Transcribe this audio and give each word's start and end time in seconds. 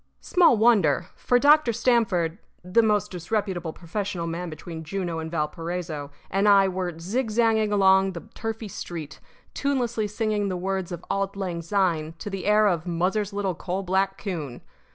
Small 0.19 0.57
wonder: 0.57 1.05
for 1.15 1.37
Dr. 1.37 1.71
Stamford 1.71 2.39
(the 2.63 2.81
most 2.81 3.11
disreputable 3.11 3.71
professional 3.71 4.25
man 4.25 4.49
between 4.49 4.83
Juneau 4.83 5.19
and 5.19 5.29
Valparaiso) 5.29 6.09
and 6.31 6.49
I 6.49 6.67
were 6.67 6.97
zigzagging 6.97 7.71
along 7.71 8.13
the 8.13 8.21
turfy 8.33 8.67
street, 8.67 9.19
tunelessly 9.53 10.07
singing 10.07 10.49
the 10.49 10.57
words 10.57 10.91
of 10.91 11.05
"Auld 11.11 11.35
Lang 11.35 11.61
Syne" 11.61 12.15
to 12.17 12.31
the 12.31 12.47
air 12.47 12.65
of 12.65 12.85
"Muzzer's 12.87 13.31
Little 13.31 13.53
Coal 13.53 13.83
Black 13.83 14.17
Coon." 14.17 14.63